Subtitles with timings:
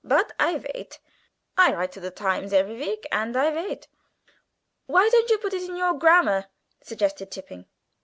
[0.03, 0.97] But I vait
[1.59, 3.87] I write to ze editor every week and I vait."
[4.87, 6.47] "Why don't you put it in your Grammar?"
[6.81, 7.67] suggested Tipping.